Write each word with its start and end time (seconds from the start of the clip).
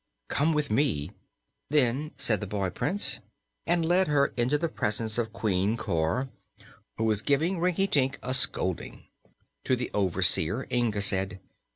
"Come 0.29 0.53
with 0.53 0.71
me," 0.71 1.11
then 1.69 2.09
said 2.17 2.41
the 2.41 2.47
boy 2.47 2.71
Prince, 2.71 3.19
and 3.67 3.85
led 3.85 4.07
her 4.07 4.33
into 4.35 4.57
the 4.57 4.67
presence 4.67 5.19
of 5.19 5.31
Queen 5.31 5.77
Cor, 5.77 6.27
who 6.97 7.03
was 7.03 7.21
giving 7.21 7.59
Rinkitink 7.59 8.17
a 8.23 8.33
scolding. 8.33 9.03
To 9.65 9.75
the 9.75 9.91
overseer 9.93 10.65
Inga 10.71 11.03
said. 11.03 11.39